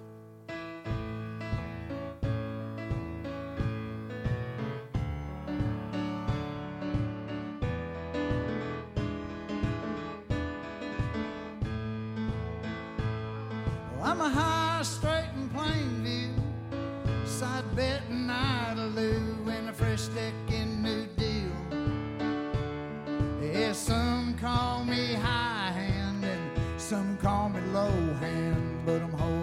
I'm 14.18 14.24
a 14.24 14.30
high, 14.30 14.82
straight, 14.82 15.28
and 15.36 15.48
Plainview. 15.52 16.32
Side 17.24 17.62
bet 17.76 18.02
and 18.10 18.28
Idalou 18.28 19.46
and 19.46 19.68
a 19.68 19.72
fresh 19.72 20.08
deck 20.08 20.34
in 20.48 20.82
New 20.82 21.06
Deal. 21.16 21.52
Yeah, 23.40 23.72
some 23.72 24.36
call 24.40 24.84
me 24.84 25.14
high 25.14 25.70
hand 25.70 26.24
and 26.24 26.80
some 26.80 27.16
call 27.18 27.50
me 27.50 27.60
low 27.72 27.92
hand, 28.14 28.80
but 28.84 29.02
I'm 29.02 29.12
holding. 29.12 29.37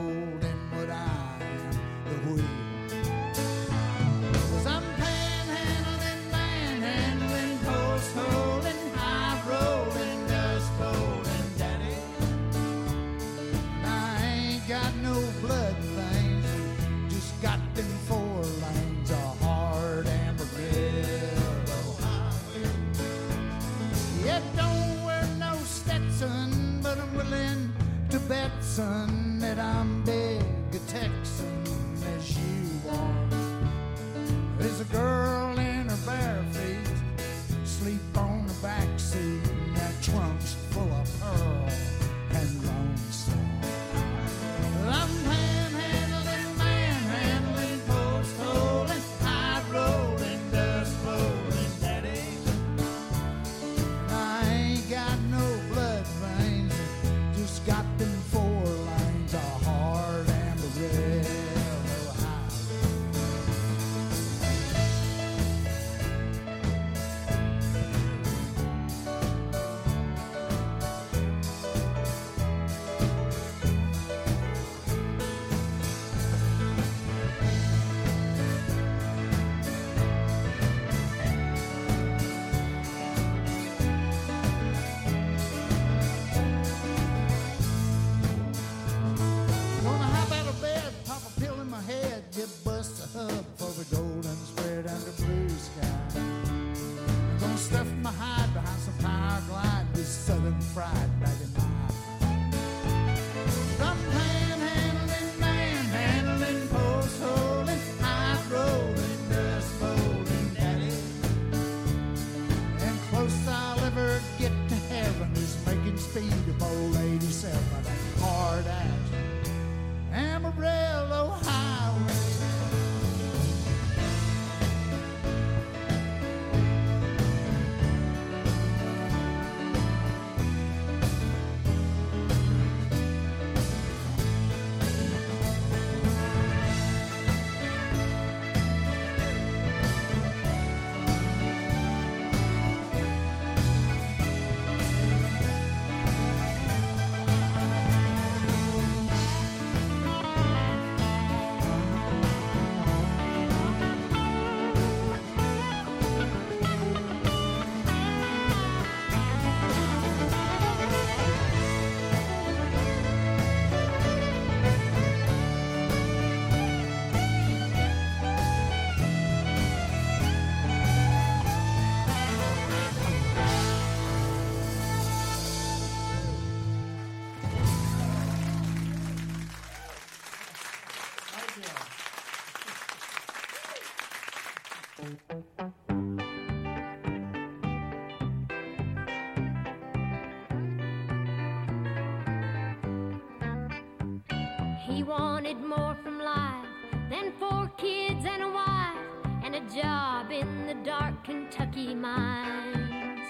wanted 195.46 195.64
more 195.64 195.96
from 196.02 196.20
life 196.20 196.66
than 197.08 197.32
four 197.40 197.70
kids 197.78 198.26
and 198.26 198.42
a 198.42 198.50
wife 198.50 198.98
and 199.44 199.54
a 199.54 199.60
job 199.80 200.32
in 200.32 200.66
the 200.66 200.74
dark 200.84 201.24
Kentucky 201.24 201.94
mines. 201.94 203.28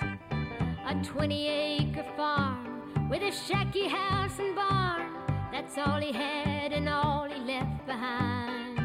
A 0.88 0.96
20 1.04 1.48
acre 1.48 2.06
farm 2.16 3.10
with 3.10 3.22
a 3.22 3.32
shacky 3.32 3.90
house 3.90 4.40
and 4.40 4.56
barn, 4.56 5.12
that's 5.52 5.78
all 5.78 6.00
he 6.00 6.14
had 6.14 6.72
and 6.72 6.88
all 6.88 7.28
he 7.30 7.42
left 7.42 7.86
behind. 7.86 8.80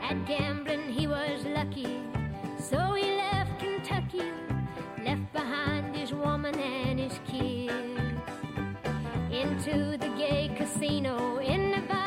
At 0.00 0.24
gambling, 0.26 0.88
he 0.90 1.06
was 1.06 1.44
lucky, 1.44 2.00
so 2.58 2.94
he 2.94 3.14
left 3.16 3.58
Kentucky, 3.58 4.32
left 5.04 5.30
behind 5.34 5.94
his 5.94 6.14
woman 6.14 6.58
and 6.58 6.98
his 6.98 7.20
kids 7.26 8.09
into 9.40 9.96
the 9.96 10.08
gay 10.18 10.50
casino 10.54 11.38
in 11.38 11.70
Nevada. 11.70 11.99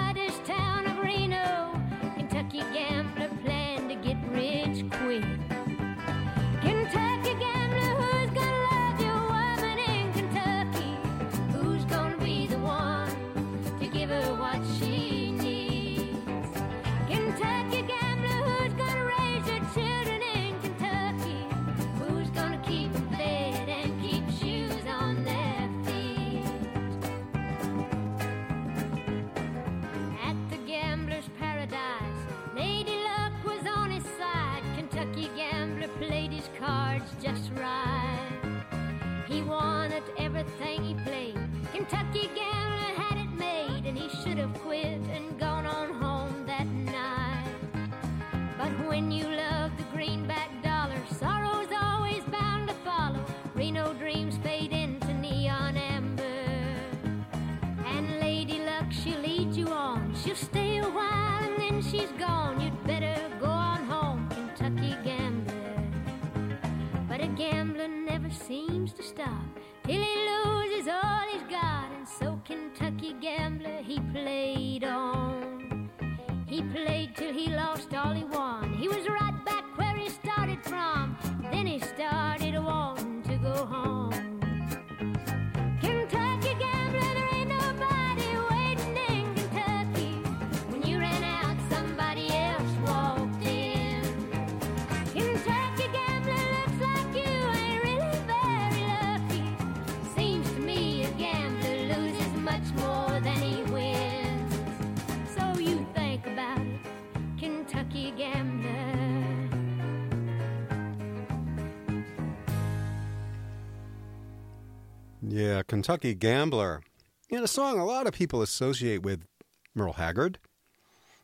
Yeah, 115.35 115.63
Kentucky 115.63 116.13
Gambler. 116.13 116.83
Know, 117.31 117.41
a 117.41 117.47
song 117.47 117.79
a 117.79 117.85
lot 117.85 118.05
of 118.05 118.13
people 118.13 118.43
associate 118.43 119.01
with 119.01 119.25
Merle 119.73 119.93
Haggard, 119.93 120.37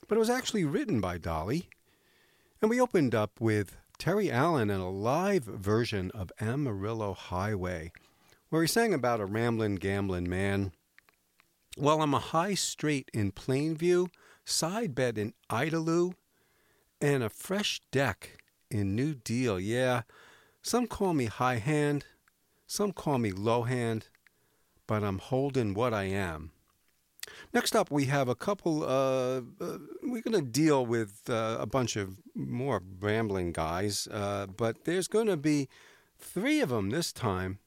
but 0.08 0.16
it 0.16 0.20
was 0.20 0.32
actually 0.32 0.66
written 0.66 1.00
by 1.00 1.20
Dolly. 1.20 1.70
And 2.60 2.72
we 2.72 2.82
opened 2.82 3.14
up 3.14 3.40
with 3.40 3.78
Terry 4.00 4.32
Allen 4.32 4.72
and 4.72 4.82
a 4.82 4.88
live 4.88 5.44
version 5.44 6.10
of 6.16 6.32
Amarillo 6.42 7.14
Highway, 7.14 7.92
where 8.50 8.64
he 8.64 8.68
sang 8.68 8.96
about 8.96 9.22
a 9.22 9.28
ramblin', 9.28 9.76
gamblin' 9.76 10.28
man. 10.28 10.72
Well, 11.78 12.02
I'm 12.02 12.16
a 12.16 12.20
high 12.20 12.56
straight 12.56 13.12
in 13.14 13.32
Plainview, 13.32 14.10
side 14.44 14.96
bed 14.96 15.20
in 15.20 15.36
Idalou, 15.52 16.16
and 17.00 17.22
a 17.22 17.30
fresh 17.30 17.80
deck 17.92 18.40
in 18.72 18.96
New 18.96 19.14
Deal. 19.14 19.60
Yeah, 19.60 20.02
some 20.64 20.88
call 20.88 21.14
me 21.14 21.26
high 21.26 21.58
hand, 21.58 22.06
some 22.70 22.92
call 22.92 23.18
me 23.18 23.32
low 23.32 23.64
hand, 23.64 24.10
but 24.86 25.04
I'm 25.04 25.18
holding 25.18 25.74
what 25.74 25.92
I 25.92 26.04
am. 26.04 26.52
Next 27.52 27.76
up, 27.76 27.90
we 27.90 28.06
have 28.06 28.30
a 28.30 28.36
couple. 28.36 28.84
Uh, 28.84 29.42
uh, 29.60 29.80
we're 30.04 30.22
going 30.22 30.34
to 30.34 30.42
deal 30.44 30.86
with 30.86 31.28
uh, 31.30 31.58
a 31.60 31.66
bunch 31.66 31.96
of 31.96 32.20
more 32.36 32.84
rambling 33.00 33.54
guys, 33.54 34.08
uh, 34.12 34.46
but 34.46 34.86
there's 34.86 35.08
going 35.08 35.26
to 35.26 35.38
be 35.38 35.68
three 36.20 36.62
of 36.62 36.70
them 36.70 36.92
this 36.92 37.12
time. 37.12 37.58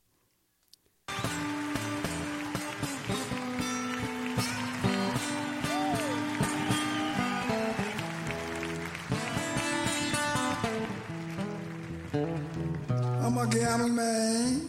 I'm 12.15 13.39
a 13.39 13.47
gambling 13.49 13.97
man. 13.97 14.69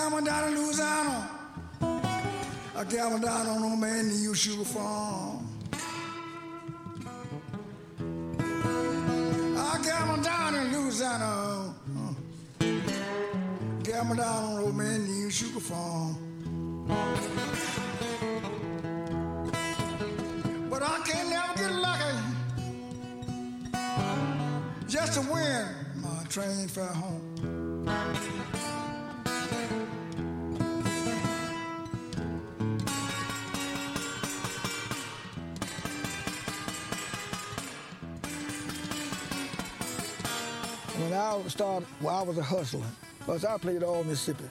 Gamble 0.00 0.22
down 0.22 0.48
in 0.48 0.54
Louisiana. 0.58 1.30
I 2.74 2.84
gamble 2.88 3.18
down 3.18 3.46
on 3.48 3.62
old 3.62 3.78
man 3.78 4.08
Neil 4.08 4.32
Sugar 4.32 4.64
Farm. 4.64 5.46
I 9.58 9.80
gamble 9.84 10.22
down 10.22 10.54
in 10.54 10.72
Louisiana. 10.72 11.74
uh, 11.98 12.14
down 14.14 14.22
on 14.22 14.60
old 14.60 14.74
man 14.74 15.04
Neil 15.06 15.28
Sugar 15.28 15.60
Farm. 15.60 16.16
But 20.70 20.82
I 20.82 20.98
can't 21.04 21.28
never 21.28 21.54
get 21.58 21.72
lucky 21.72 22.16
just 24.88 25.12
to 25.12 25.30
win 25.30 25.66
my 25.96 26.24
train 26.30 26.68
fare 26.68 26.86
home. 26.86 28.59
I 41.44 41.48
started, 41.48 41.88
well, 42.00 42.16
I 42.16 42.22
was 42.22 42.38
a 42.38 42.42
hustler. 42.42 42.86
Because 43.18 43.44
I 43.44 43.58
played 43.58 43.82
all 43.82 44.02
Mississippi, 44.04 44.44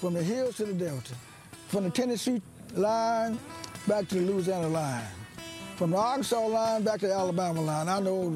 from 0.00 0.14
the 0.14 0.22
hills 0.22 0.56
to 0.56 0.64
the 0.64 0.72
Delta, 0.72 1.14
from 1.68 1.84
the 1.84 1.90
Tennessee 1.90 2.40
line 2.74 3.38
back 3.86 4.08
to 4.08 4.14
the 4.16 4.22
Louisiana 4.22 4.68
line, 4.68 5.04
from 5.76 5.90
the 5.90 5.96
Arkansas 5.96 6.46
line 6.46 6.82
back 6.82 7.00
to 7.00 7.06
the 7.06 7.14
Alabama 7.14 7.60
line. 7.60 7.88
I 7.88 8.00
know 8.00 8.34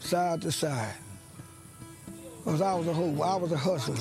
side 0.00 0.42
to 0.42 0.52
side. 0.52 0.94
Because 2.38 2.60
I 2.60 2.74
was 2.74 2.86
a 2.88 2.92
whole, 2.92 3.22
I 3.22 3.36
was 3.36 3.52
a 3.52 3.56
hustler. 3.56 3.96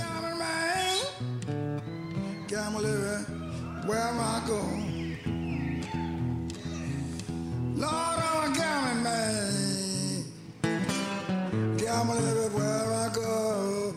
Where 3.86 3.99
I 3.99 4.43
go. 4.47 4.55
Lord, 7.75 7.93
I'm 7.93 8.51
a 8.51 8.55
gambling 8.55 9.03
man. 9.03 9.64
Gamble 11.95 12.15
everywhere 12.27 12.93
I 12.93 13.09
go. 13.13 13.95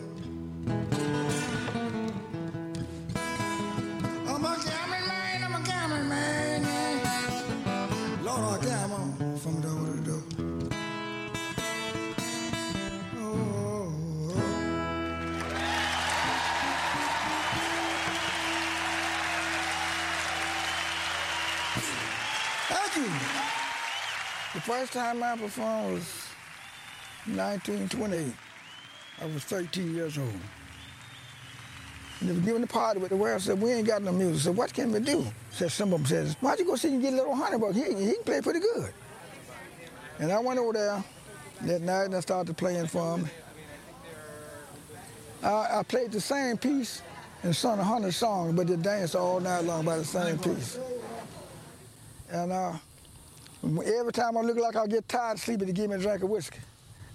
I'm 4.13 4.45
a 4.45 4.57
gambling 4.65 5.07
man, 5.09 5.43
I'm 5.43 5.55
a 5.55 5.65
gambling 5.65 6.09
man. 6.09 6.61
Lord, 8.23 8.43
I 8.45 8.65
gamble 8.65 9.37
from 9.39 9.61
door 9.61 9.95
to 9.95 10.01
door. 10.09 10.23
Oh, 13.17 13.19
oh, 13.19 14.33
oh, 14.35 14.61
Thank 22.69 22.95
you. 22.97 23.13
The 24.53 24.61
first 24.61 24.93
time 24.93 25.23
I 25.23 25.37
performed 25.37 25.93
was 25.95 26.18
1928. 27.35 28.33
I 29.21 29.25
was 29.25 29.43
13 29.43 29.93
years 29.93 30.17
old. 30.17 30.29
They 32.21 32.33
were 32.33 32.39
giving 32.39 32.61
the 32.61 32.67
party 32.67 32.99
with 32.99 33.09
the 33.09 33.15
world 33.15 33.41
said, 33.41 33.61
we 33.61 33.71
ain't 33.71 33.87
got 33.87 34.01
no 34.01 34.11
music, 34.11 34.41
so 34.41 34.51
what 34.51 34.73
can 34.73 34.91
we 34.91 34.99
do? 34.99 35.25
Said 35.51 35.71
some 35.71 35.93
of 35.93 35.99
them 35.99 36.05
says, 36.05 36.35
why 36.41 36.51
don't 36.51 36.59
you 36.59 36.65
go 36.65 36.75
see 36.75 36.89
and 36.89 37.01
get 37.01 37.13
a 37.13 37.15
little 37.15 37.35
Honeybuck? 37.35 37.73
He, 37.73 37.83
he 38.05 38.13
can 38.15 38.23
play 38.23 38.41
pretty 38.41 38.59
good. 38.59 38.91
And 40.19 40.31
I 40.31 40.39
went 40.39 40.59
over 40.59 40.73
there 40.73 41.03
that 41.61 41.81
night 41.81 42.05
and 42.05 42.15
I 42.15 42.19
started 42.19 42.57
playing 42.57 42.87
for 42.87 43.17
him. 43.17 43.29
I, 45.41 45.79
I 45.79 45.83
played 45.83 46.11
the 46.11 46.19
same 46.19 46.57
piece 46.57 47.01
and 47.43 47.55
sung 47.55 47.79
a 47.79 47.83
hundred 47.83 48.13
songs, 48.13 48.53
but 48.53 48.67
they 48.67 48.75
danced 48.75 49.15
all 49.15 49.39
night 49.39 49.63
long 49.63 49.85
by 49.85 49.97
the 49.97 50.03
same 50.03 50.37
piece. 50.39 50.77
And 52.29 52.51
uh, 52.51 52.73
every 53.63 54.11
time 54.11 54.37
I 54.37 54.41
look 54.41 54.57
like 54.57 54.75
I 54.75 54.87
get 54.87 55.07
tired 55.07 55.35
of 55.35 55.39
sleeping, 55.39 55.67
they 55.67 55.73
give 55.73 55.89
me 55.89 55.95
a 55.95 55.99
drink 55.99 56.21
of 56.21 56.29
whiskey 56.29 56.59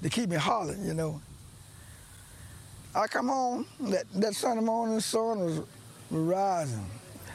to 0.05 0.11
keep 0.11 0.29
me 0.29 0.37
hollering, 0.37 0.85
you 0.85 0.93
know. 0.93 1.19
I 2.95 3.07
come 3.07 3.29
home, 3.29 3.65
that, 3.81 4.05
that 4.17 4.35
Sunday 4.35 4.63
morning, 4.63 4.97
the 4.97 5.01
sun 5.01 5.41
was, 5.41 5.61
was 6.11 6.11
rising. 6.11 6.85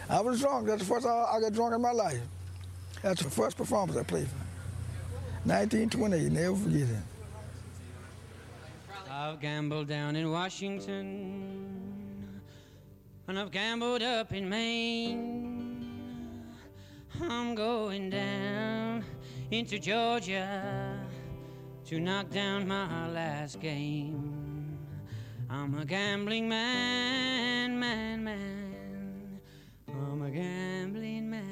I 0.08 0.22
was 0.22 0.40
drunk. 0.40 0.68
That's 0.68 0.84
the 0.84 0.88
first 0.88 1.08
time 1.08 1.26
I 1.34 1.40
got 1.40 1.52
drunk 1.52 1.74
in 1.74 1.82
my 1.82 1.92
life. 1.92 2.22
That's 3.02 3.24
the 3.24 3.30
first 3.32 3.58
performance 3.58 3.98
I 3.98 4.04
played 4.04 4.28
for. 4.28 4.36
1928, 5.50 6.32
never 6.32 6.56
forget 6.56 6.82
it. 6.82 6.96
I've 9.10 9.42
gambled 9.42 9.88
down 9.88 10.16
in 10.16 10.30
Washington, 10.30 12.40
and 13.28 13.40
I've 13.40 13.50
gambled 13.50 14.04
up 14.04 14.32
in 14.32 14.48
Maine. 14.48 15.88
I'm 17.20 17.56
going 17.56 18.12
down 18.12 19.04
into 19.50 19.80
Georgia 19.80 20.89
to 21.90 22.00
knock 22.00 22.30
down 22.30 22.68
my 22.68 23.10
last 23.10 23.60
game. 23.60 24.78
I'm 25.50 25.76
a 25.76 25.84
gambling 25.84 26.48
man, 26.48 27.80
man, 27.80 28.24
man. 28.24 29.42
I'm 29.88 30.22
a 30.22 30.30
gambling 30.30 31.32
man. 31.32 31.50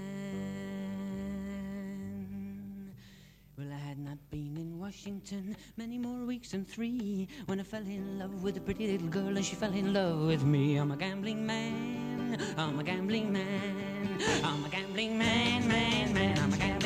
Well, 3.58 3.68
I 3.74 3.80
had 3.80 3.98
not 3.98 4.20
been 4.30 4.56
in 4.58 4.78
Washington 4.78 5.58
many 5.76 5.98
more 5.98 6.24
weeks 6.28 6.52
than 6.52 6.66
three 6.66 7.28
when 7.48 7.60
I 7.60 7.64
fell 7.64 7.82
in 7.82 8.20
love 8.20 8.44
with 8.44 8.58
a 8.58 8.62
pretty 8.62 8.92
little 8.92 9.08
girl 9.08 9.36
and 9.36 9.44
she 9.44 9.56
fell 9.56 9.74
in 9.74 9.92
love 9.92 10.20
with 10.20 10.44
me. 10.44 10.78
I'm 10.78 10.92
a 10.92 10.98
gambling 10.98 11.48
man. 11.48 12.38
I'm 12.60 12.78
a 12.78 12.84
gambling 12.84 13.34
man. 13.34 14.20
I'm 14.44 14.64
a 14.64 14.70
gambling 14.70 15.18
man, 15.18 15.68
man, 15.68 16.14
man. 16.14 16.38
I'm 16.38 16.54
a 16.54 16.58
gambling 16.58 16.77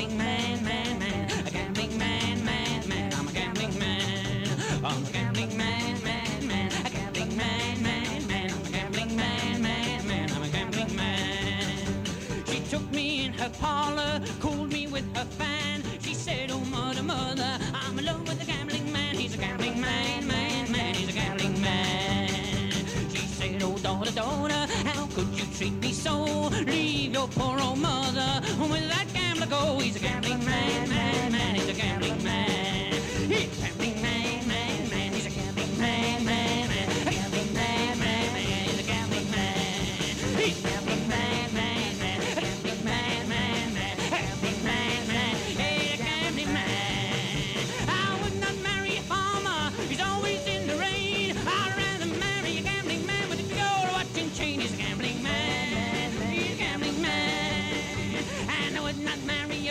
soul. 26.01 26.49
Leave 26.49 27.13
your 27.13 27.27
poor 27.27 27.59
old 27.59 27.77
mother 27.77 28.41
with 28.59 28.87
that 28.89 29.05
gambler 29.13 29.45
go. 29.45 29.77
He's 29.79 29.95
a 29.95 29.99
gambling 29.99 30.43
man, 30.43 30.89
man, 30.89 31.31
man. 31.31 31.55
He's 31.55 31.69
a 31.69 31.73
gambling 31.73 32.23
man. 32.23 32.60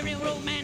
every 0.01 0.15
romance. 0.15 0.60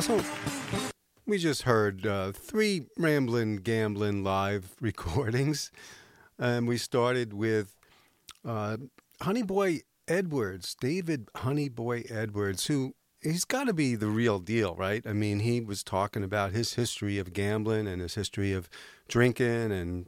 So 0.00 0.20
we 1.24 1.38
just 1.38 1.62
heard 1.62 2.04
uh, 2.04 2.32
three 2.32 2.86
Ramblin' 2.98 3.58
Gamblin' 3.58 4.24
live 4.24 4.74
recordings, 4.80 5.70
and 6.36 6.66
we 6.66 6.78
started 6.78 7.32
with 7.32 7.76
uh, 8.44 8.78
Honey 9.22 9.42
Boy 9.42 9.82
Edwards, 10.08 10.74
David 10.74 11.28
Honey 11.36 11.68
Boy 11.68 12.02
Edwards, 12.10 12.66
who 12.66 12.96
he's 13.22 13.44
got 13.44 13.68
to 13.68 13.72
be 13.72 13.94
the 13.94 14.08
real 14.08 14.40
deal, 14.40 14.74
right? 14.74 15.06
I 15.06 15.12
mean, 15.12 15.38
he 15.38 15.60
was 15.60 15.84
talking 15.84 16.24
about 16.24 16.50
his 16.50 16.74
history 16.74 17.18
of 17.18 17.32
gambling 17.32 17.86
and 17.86 18.02
his 18.02 18.16
history 18.16 18.52
of 18.52 18.68
drinking 19.06 19.70
and 19.70 20.06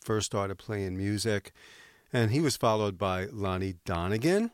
first 0.00 0.26
started 0.26 0.56
playing 0.56 0.96
music. 0.96 1.52
And 2.10 2.30
he 2.30 2.40
was 2.40 2.56
followed 2.56 2.96
by 2.96 3.26
Lonnie 3.26 3.74
Donegan 3.84 4.50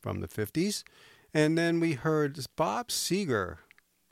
from 0.00 0.20
the 0.20 0.28
50s. 0.28 0.84
And 1.34 1.58
then 1.58 1.80
we 1.80 1.94
heard 1.94 2.38
Bob 2.56 2.88
Seger 2.88 3.58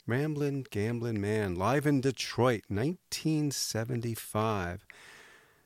Ramblin' 0.07 0.67
Gamblin' 0.71 1.19
Man, 1.19 1.55
live 1.55 1.87
in 1.87 2.03
Detroit, 2.03 2.65
1975. 2.69 4.85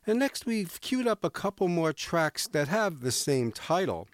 And 0.07 0.21
next, 0.21 0.47
we've 0.47 0.81
queued 0.81 1.09
up 1.09 1.25
a 1.25 1.31
couple 1.31 1.67
more 1.67 1.93
tracks 1.93 2.47
that 2.49 2.69
have 2.69 3.01
the 3.01 3.11
same 3.11 3.51
title. 3.51 4.07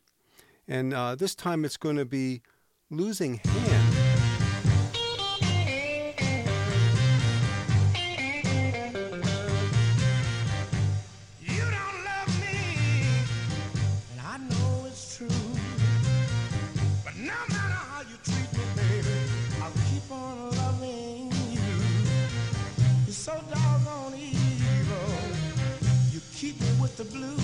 And 0.66 0.94
uh, 0.94 1.14
this 1.14 1.34
time 1.34 1.62
it's 1.64 1.76
going 1.76 1.96
to 1.96 2.06
be 2.06 2.40
Losing 2.90 3.40
Hand. 3.44 4.03
the 26.96 27.04
blues. 27.06 27.43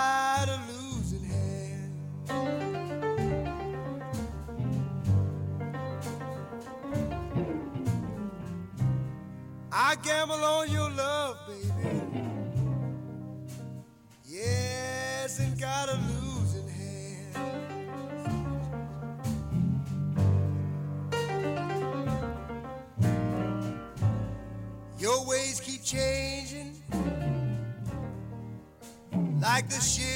this 29.71 29.97
year. 29.99 30.10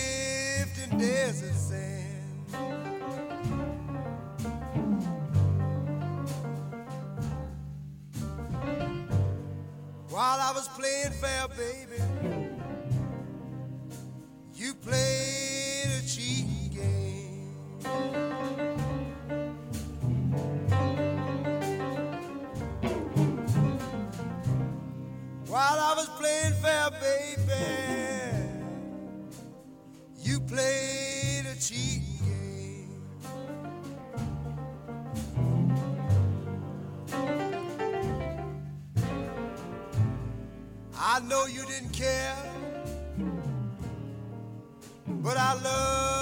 but 45.26 45.38
I 45.38 45.54
love. 45.56 46.15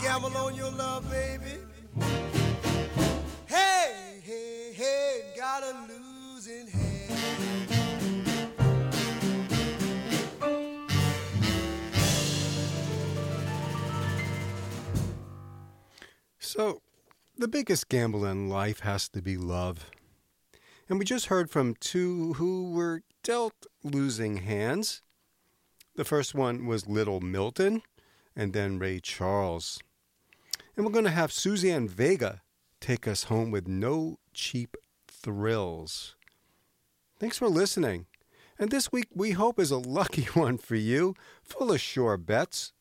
gamble 0.00 0.36
on 0.36 0.54
your 0.54 0.70
love, 0.70 1.08
baby. 1.10 1.58
Hey, 3.46 4.20
hey, 4.22 4.72
hey, 4.74 5.22
got 5.36 5.62
a 5.62 5.74
losing 5.88 6.66
hand. 6.66 6.86
So, 16.38 16.80
the 17.36 17.48
biggest 17.48 17.88
gamble 17.88 18.24
in 18.24 18.48
life 18.48 18.80
has 18.80 19.08
to 19.10 19.20
be 19.22 19.36
love. 19.36 19.90
And 20.88 20.98
we 20.98 21.04
just 21.04 21.26
heard 21.26 21.50
from 21.50 21.74
two 21.74 22.34
who 22.34 22.70
were 22.72 23.02
dealt 23.22 23.66
losing 23.82 24.38
hands. 24.38 25.02
The 25.96 26.04
first 26.04 26.34
one 26.34 26.66
was 26.66 26.86
Little 26.86 27.20
Milton, 27.20 27.82
and 28.36 28.52
then 28.52 28.78
Ray 28.78 29.00
Charles. 29.00 29.80
And 30.76 30.84
we're 30.84 30.92
going 30.92 31.06
to 31.06 31.10
have 31.10 31.32
Suzanne 31.32 31.88
Vega 31.88 32.42
take 32.80 33.08
us 33.08 33.24
home 33.24 33.50
with 33.50 33.66
no 33.66 34.18
cheap 34.34 34.76
thrills. 35.08 36.16
Thanks 37.18 37.38
for 37.38 37.48
listening. 37.48 38.06
And 38.58 38.70
this 38.70 38.92
week, 38.92 39.08
we 39.14 39.30
hope, 39.30 39.58
is 39.58 39.70
a 39.70 39.78
lucky 39.78 40.24
one 40.34 40.58
for 40.58 40.76
you, 40.76 41.14
full 41.42 41.72
of 41.72 41.80
sure 41.80 42.18
bets. 42.18 42.72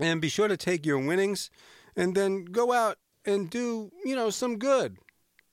And 0.00 0.20
be 0.20 0.28
sure 0.28 0.48
to 0.48 0.56
take 0.56 0.84
your 0.84 0.98
winnings 0.98 1.50
and 1.96 2.14
then 2.14 2.44
go 2.44 2.72
out 2.72 2.98
and 3.24 3.48
do, 3.48 3.92
you 4.04 4.16
know, 4.16 4.30
some 4.30 4.58
good, 4.58 4.98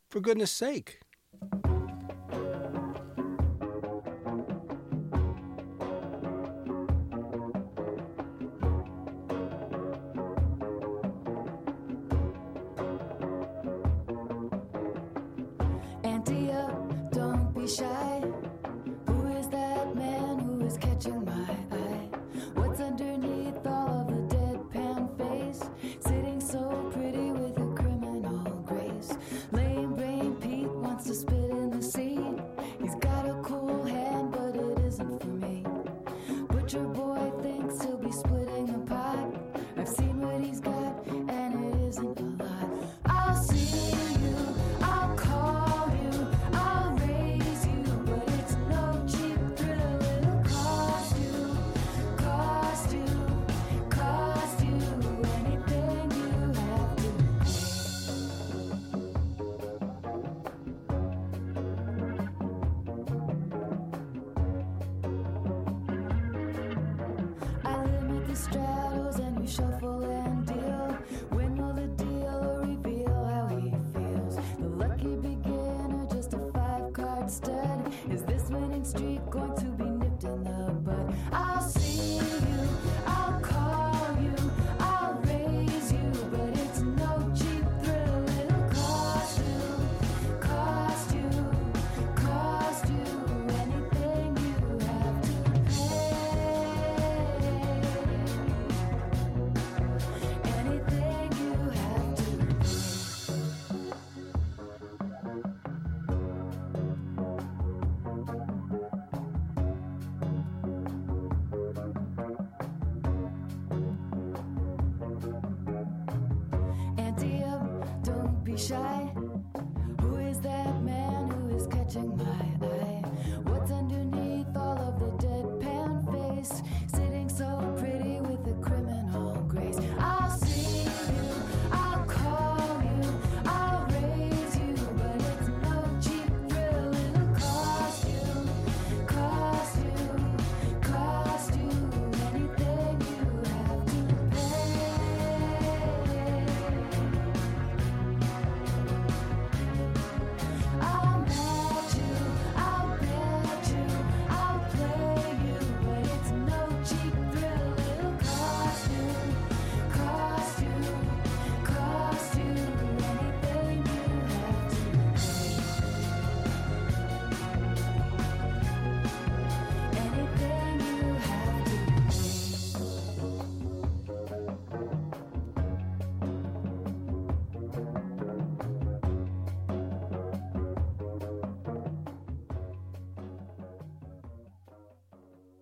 for 0.10 0.20
goodness 0.20 0.52
sake. 0.52 1.00